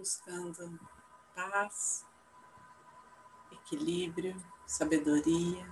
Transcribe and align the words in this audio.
buscando 0.00 0.80
paz, 1.34 2.06
equilíbrio, 3.52 4.34
sabedoria, 4.66 5.70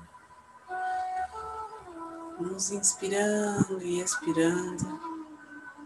nos 2.39 2.71
inspirando 2.71 3.81
e 3.81 4.03
expirando 4.03 4.85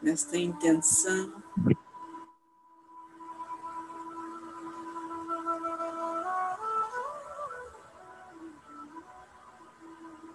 nesta 0.03 0.37
intenção. 0.37 1.41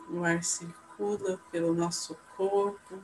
O 0.09 0.23
ar 0.23 0.41
circula 0.45 1.37
pelo 1.51 1.73
nosso 1.73 2.17
corpo, 2.37 3.03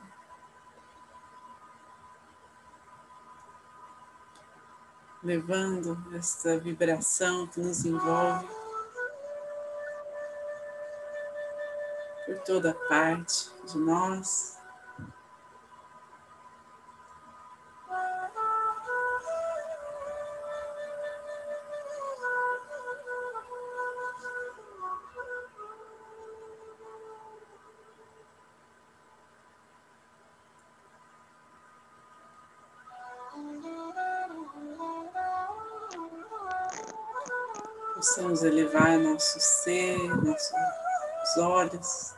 levando 5.23 5.97
essa 6.15 6.57
vibração 6.57 7.47
que 7.47 7.59
nos 7.59 7.85
envolve 7.85 8.47
por 12.25 12.39
toda 12.39 12.73
parte 12.89 13.49
de 13.67 13.77
nós. 13.77 14.57
Possamos 38.03 38.43
elevar 38.43 38.99
nosso 38.99 39.39
ser, 39.39 39.97
nossos 39.97 41.37
olhos 41.37 42.13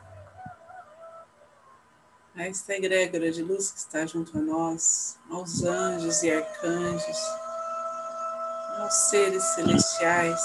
a 2.34 2.42
esta 2.48 2.74
egrégora 2.74 3.30
de 3.30 3.40
luz 3.40 3.70
que 3.70 3.78
está 3.78 4.04
junto 4.04 4.36
a 4.36 4.40
nós, 4.40 5.16
aos 5.30 5.62
anjos 5.62 6.24
e 6.24 6.32
arcanjos, 6.32 7.18
aos 8.80 8.94
seres 9.10 9.44
celestiais 9.44 10.44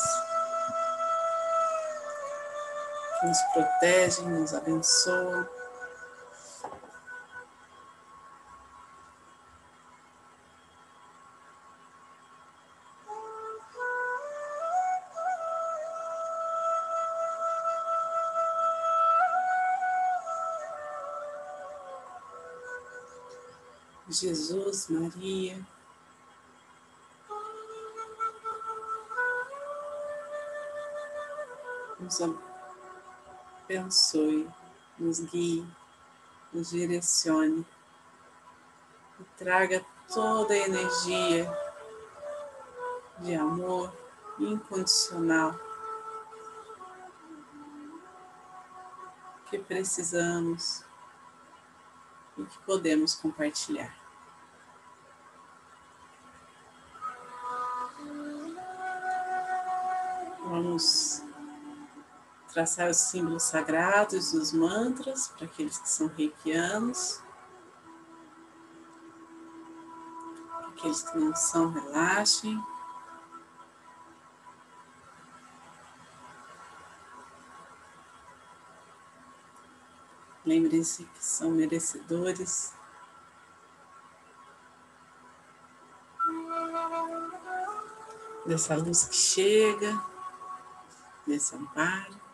que 3.19 3.25
nos 3.25 3.41
protegem, 3.51 4.29
nos 4.29 4.53
abençoam. 4.53 5.49
Jesus, 24.21 24.87
Maria. 24.87 25.59
Nos 31.99 32.21
abençoe, 33.67 34.47
nos 34.99 35.21
guie, 35.21 35.65
nos 36.53 36.69
direcione 36.69 37.65
e 39.19 39.23
traga 39.39 39.83
toda 40.13 40.53
a 40.53 40.57
energia 40.57 41.51
de 43.21 43.33
amor 43.33 43.91
incondicional 44.37 45.59
que 49.49 49.57
precisamos 49.57 50.83
e 52.37 52.43
que 52.43 52.59
podemos 52.59 53.15
compartilhar. 53.15 54.00
Vamos 60.51 61.23
traçar 62.51 62.89
os 62.89 62.97
símbolos 62.97 63.43
sagrados 63.43 64.33
dos 64.33 64.51
mantras 64.51 65.29
para 65.29 65.45
aqueles 65.45 65.77
que 65.77 65.87
são 65.87 66.07
reikianos. 66.07 67.21
Aqueles 70.67 71.03
que 71.03 71.17
não 71.17 71.33
são, 71.33 71.71
relaxem. 71.71 72.61
Lembrem-se 80.45 81.05
que 81.05 81.23
são 81.23 81.51
merecedores 81.51 82.73
dessa 88.45 88.75
luz 88.75 89.05
que 89.05 89.15
chega 89.15 90.10
desse 91.25 91.55
amparo. 91.55 92.30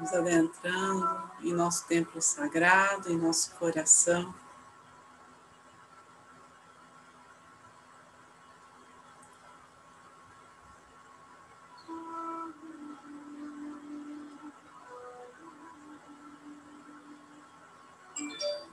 Vamos 0.00 0.14
adentrando 0.14 1.30
em 1.42 1.52
nosso 1.52 1.86
templo 1.86 2.22
sagrado, 2.22 3.12
em 3.12 3.18
nosso 3.18 3.54
coração. 3.56 4.34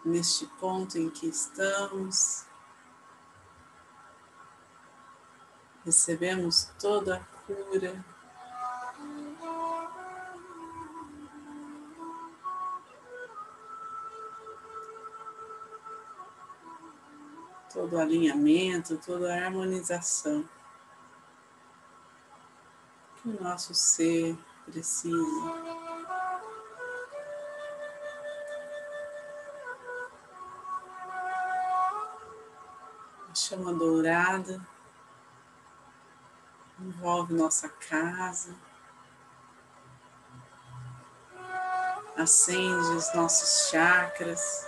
Neste 0.05 0.45
ponto 0.61 0.97
em 0.97 1.09
que 1.09 1.27
estamos, 1.27 2.45
recebemos 5.83 6.71
toda 6.79 7.17
a 7.17 7.19
cura 7.45 8.16
todo 17.71 17.95
o 17.95 17.99
alinhamento, 17.99 18.97
toda 18.97 19.33
a 19.33 19.45
harmonização 19.45 20.47
que 23.21 23.29
o 23.29 23.43
nosso 23.43 23.73
ser 23.73 24.37
precisa. 24.65 25.17
A 33.29 33.35
chama 33.35 33.73
dourada 33.73 34.61
envolve 36.79 37.33
nossa 37.33 37.69
casa, 37.69 38.55
acende 42.15 42.95
os 42.95 43.13
nossos 43.13 43.69
chakras. 43.69 44.66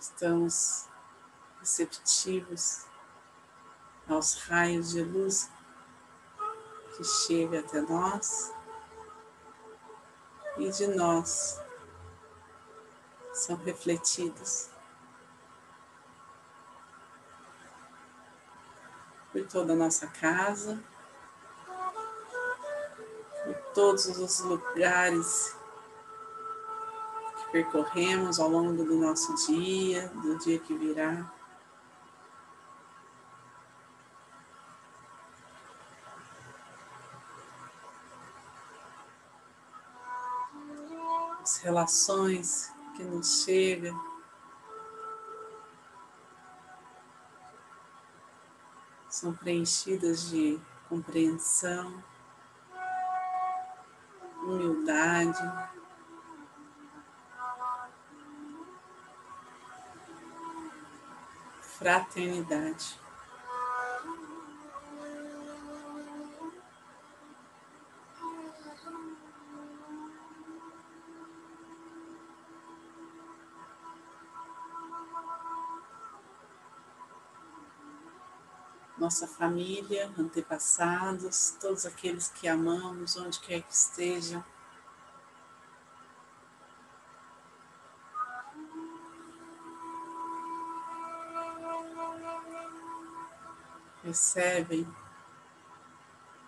Estamos 0.00 0.88
receptivos 1.58 2.86
aos 4.08 4.34
raios 4.46 4.92
de 4.92 5.02
luz 5.02 5.50
que 6.96 7.04
chega 7.04 7.60
até 7.60 7.82
nós 7.82 8.50
e 10.56 10.70
de 10.70 10.86
nós 10.86 11.60
são 13.34 13.56
refletidos 13.56 14.70
por 19.30 19.46
toda 19.48 19.74
a 19.74 19.76
nossa 19.76 20.06
casa, 20.06 20.82
por 23.44 23.54
todos 23.74 24.06
os 24.06 24.40
lugares 24.40 25.59
percorremos 27.50 28.38
ao 28.38 28.48
longo 28.48 28.84
do 28.84 28.96
nosso 28.96 29.34
dia, 29.46 30.08
do 30.08 30.38
dia 30.38 30.58
que 30.58 30.74
virá. 30.74 31.30
As 41.42 41.56
relações 41.58 42.72
que 42.96 43.02
nos 43.02 43.42
chegam 43.42 43.98
são 49.08 49.32
preenchidas 49.34 50.30
de 50.30 50.60
compreensão, 50.88 52.02
humildade, 54.42 55.79
fraternidade. 61.80 63.00
nossa 78.98 79.26
família, 79.26 80.12
antepassados, 80.18 81.56
todos 81.58 81.86
aqueles 81.86 82.28
que 82.28 82.46
amamos, 82.46 83.16
onde 83.16 83.40
quer 83.40 83.62
que 83.62 83.72
estejam. 83.72 84.44
Recebem 94.10 94.84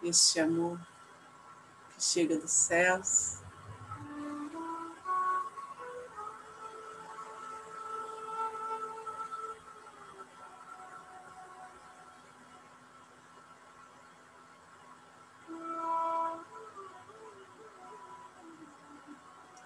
este 0.03 0.41
amor 0.41 0.81
que 1.95 2.03
chega 2.03 2.37
dos 2.37 2.51
céus. 2.51 3.39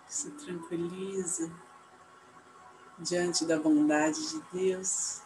se 0.06 0.30
tranquiliza 0.32 1.50
diante 2.98 3.46
da 3.46 3.58
bondade 3.58 4.20
de 4.28 4.40
Deus. 4.52 5.25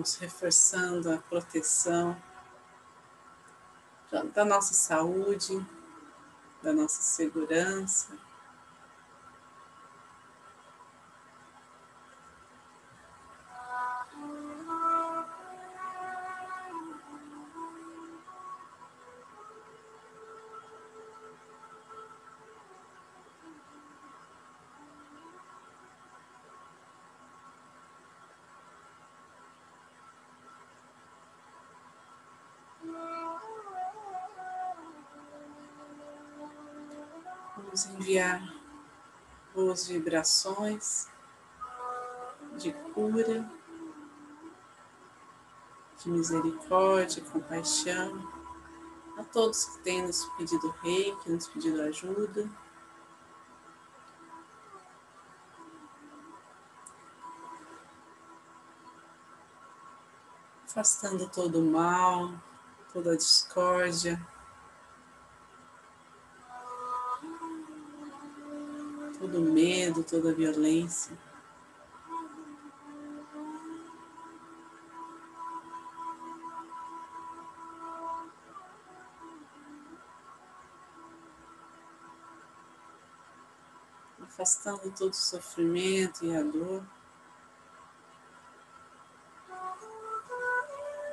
Vamos 0.00 0.14
reforçando 0.14 1.12
a 1.12 1.18
proteção 1.18 2.16
da 4.32 4.46
nossa 4.46 4.72
saúde, 4.72 5.62
da 6.62 6.72
nossa 6.72 7.02
segurança. 7.02 8.08
Vamos 37.70 37.86
enviar 37.86 38.52
boas 39.54 39.86
vibrações 39.86 41.08
de 42.58 42.72
cura, 42.72 43.48
de 46.02 46.08
misericórdia, 46.08 47.22
compaixão 47.26 48.28
a 49.16 49.22
todos 49.22 49.66
que 49.66 49.78
têm 49.84 50.04
nos 50.04 50.24
pedido 50.36 50.68
reiki, 50.82 51.30
nos 51.30 51.46
pedido 51.46 51.80
ajuda. 51.82 52.50
Afastando 60.64 61.28
todo 61.28 61.60
o 61.60 61.70
mal, 61.70 62.34
toda 62.92 63.12
a 63.12 63.16
discórdia, 63.16 64.20
todo 69.20 69.38
medo, 69.38 70.02
toda 70.02 70.32
violência. 70.32 71.14
Afastando 84.22 84.90
todo 84.92 85.10
o 85.10 85.14
sofrimento 85.14 86.24
e 86.24 86.34
a 86.34 86.42
dor. 86.42 86.82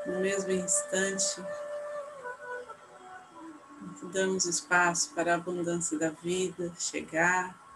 No 0.05 0.21
mesmo 0.21 0.51
instante, 0.51 1.43
damos 4.13 4.45
espaço 4.45 5.13
para 5.13 5.33
a 5.33 5.35
abundância 5.35 5.99
da 5.99 6.09
vida 6.09 6.71
chegar. 6.79 7.66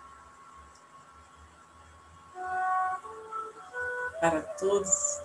Para 4.22 4.44
todos. 4.56 5.20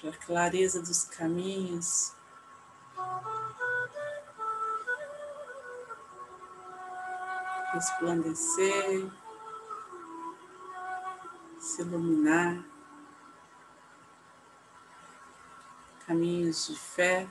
Para 0.00 0.10
a 0.10 0.18
clareza 0.18 0.80
dos 0.80 1.04
caminhos. 1.04 2.12
Resplandecer, 7.72 9.10
se 11.60 11.82
iluminar, 11.82 12.64
caminhos 16.06 16.68
de 16.68 16.76
fé 16.76 17.28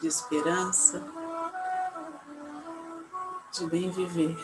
de 0.00 0.06
esperança, 0.06 1.02
de 3.52 3.66
bem 3.66 3.90
viver. 3.90 4.36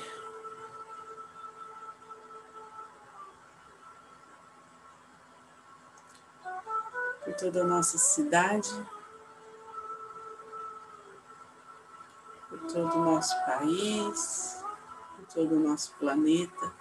Por 7.25 7.35
toda 7.35 7.63
a 7.63 7.67
nossa 7.67 7.99
cidade, 7.99 8.71
por 12.49 12.61
todo 12.73 12.99
o 12.99 13.05
nosso 13.05 13.35
país, 13.45 14.65
por 15.17 15.27
todo 15.27 15.57
o 15.57 15.61
nosso 15.61 15.95
planeta. 15.97 16.73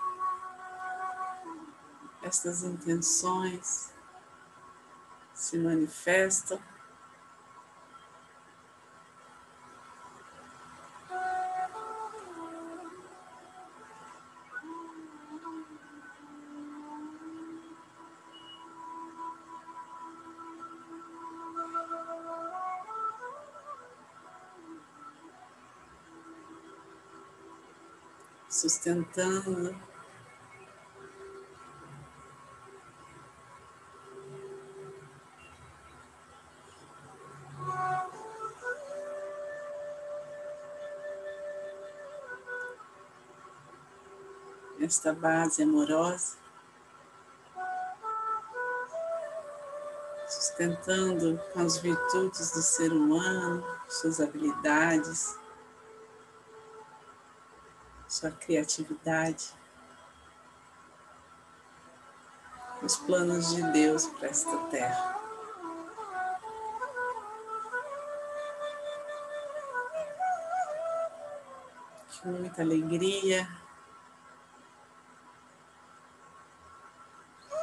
Estas 2.22 2.64
intenções 2.64 3.94
se 5.34 5.58
manifestam 5.58 6.62
sustentando. 28.52 29.74
Esta 44.82 45.14
base 45.14 45.64
amorosa, 45.64 46.38
sustentando 50.28 51.40
as 51.56 51.78
virtudes 51.78 52.52
do 52.52 52.62
ser 52.62 52.92
humano, 52.92 53.64
suas 53.88 54.20
habilidades, 54.20 55.40
sua 58.12 58.30
criatividade, 58.30 59.54
os 62.84 62.98
planos 62.98 63.56
de 63.56 63.64
Deus 63.72 64.06
para 64.08 64.28
esta 64.28 64.58
terra. 64.66 65.18
Muita 72.26 72.62
alegria, 72.62 73.48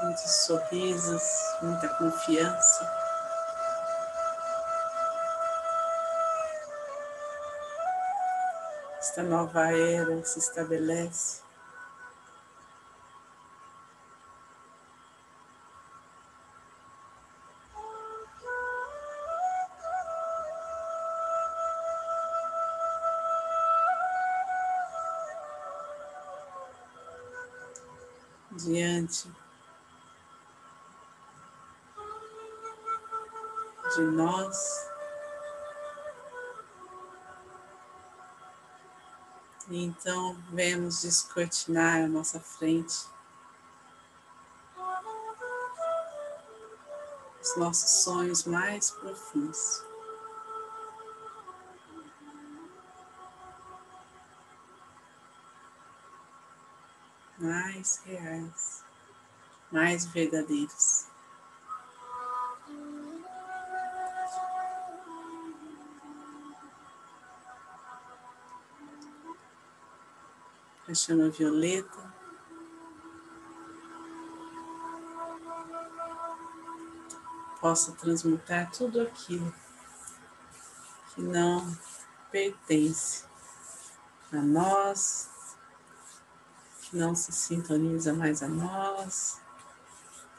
muitos 0.01 0.31
sorrisos, 0.47 1.23
muita 1.61 1.89
confiança. 1.91 3.08
Esta 9.01 9.23
nova 9.23 9.73
era 9.73 10.25
se 10.25 10.39
estabelece. 10.41 11.43
Diante 28.51 29.31
de 33.97 34.03
nós. 34.03 34.88
E 39.71 39.85
então 39.85 40.35
vemos 40.51 41.03
descortinar 41.03 42.03
a 42.03 42.09
nossa 42.09 42.41
frente. 42.41 43.07
Os 47.43 47.57
nossos 47.57 48.03
sonhos 48.03 48.45
mais 48.45 48.91
profundos. 48.91 49.85
Mais 57.39 58.01
reais, 58.05 58.83
mais 59.71 60.07
verdadeiros. 60.07 61.07
A 70.89 70.95
chama 70.95 71.29
violeta. 71.29 72.17
Possa 77.61 77.93
transmutar 77.93 78.71
tudo 78.71 79.03
aquilo 79.03 79.53
que 81.15 81.21
não 81.21 81.77
pertence 82.31 83.25
a 84.33 84.37
nós, 84.37 85.29
que 86.83 86.97
não 86.97 87.15
se 87.15 87.33
sintoniza 87.33 88.13
mais 88.13 88.43
a 88.43 88.49
nós, 88.49 89.41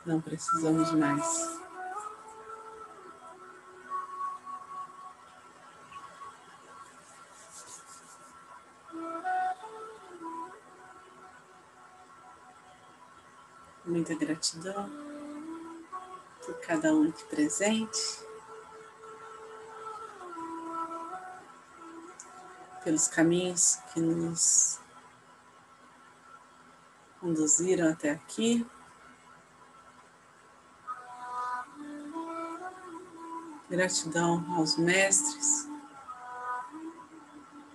não 0.05 0.19
precisamos 0.21 0.91
mais. 0.93 1.58
Muita 13.89 14.13
gratidão 14.13 14.87
por 16.45 16.53
cada 16.61 16.93
um 16.93 17.09
aqui 17.09 17.23
presente, 17.23 18.23
pelos 22.83 23.07
caminhos 23.07 23.77
que 23.91 23.99
nos 23.99 24.79
conduziram 27.19 27.91
até 27.91 28.11
aqui. 28.11 28.63
Gratidão 33.71 34.45
aos 34.55 34.77
mestres 34.77 35.67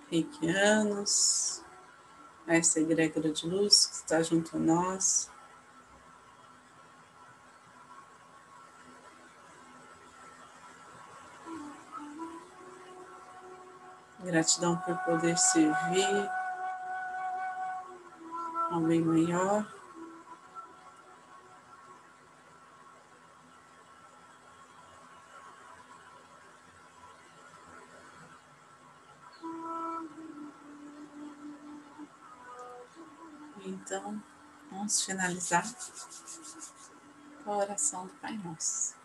reikianos, 0.09 1.61
a 2.47 2.55
essa 2.55 2.79
egrégora 2.79 3.33
de 3.33 3.45
luz 3.45 3.87
que 3.87 3.95
está 3.95 4.23
junto 4.23 4.55
a 4.55 4.59
nós. 4.59 5.34
Gratidão 14.25 14.75
por 14.77 14.97
poder 15.05 15.37
servir 15.37 16.27
bem 18.87 19.01
maior. 19.01 19.65
Então, 33.63 34.21
vamos 34.71 35.01
finalizar 35.03 35.63
a 37.45 37.51
oração 37.51 38.07
do 38.07 38.13
Pai 38.15 38.35
Nosso. 38.43 39.04